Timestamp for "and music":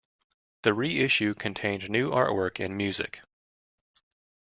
2.59-3.21